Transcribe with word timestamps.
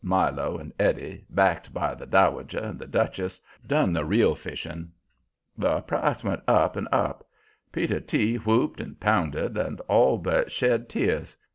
Milo 0.03 0.57
and 0.57 0.73
Eddie, 0.79 1.25
backed 1.29 1.75
by 1.75 1.93
the 1.93 2.07
Dowager 2.07 2.57
and 2.57 2.79
the 2.79 2.87
Duchess, 2.87 3.39
done 3.67 3.93
the 3.93 4.03
real 4.03 4.33
fishing. 4.33 4.89
The 5.55 5.81
price 5.81 6.23
went 6.23 6.41
up 6.47 6.75
and 6.75 6.87
up. 6.91 7.27
Peter 7.71 7.99
T. 7.99 8.37
whooped 8.37 8.81
and 8.81 8.99
pounded 8.99 9.59
and 9.59 9.79
all 9.81 10.17
but 10.17 10.51
shed 10.51 10.89
tears. 10.89 11.37